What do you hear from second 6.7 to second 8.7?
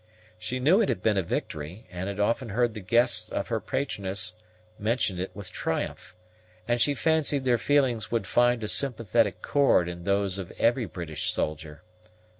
she fancied their feelings would find a